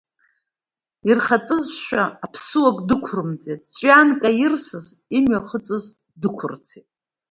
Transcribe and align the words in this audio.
Ирхатәызшәа, 1.09 2.03
аԥсыуак 2.25 2.77
дықәрымҵеит, 2.87 3.61
ҵәҩанк 3.75 4.21
аирсырц 4.29 4.87
имҩахыҵыз 5.17 5.85
дықәырцеит. 6.21 6.87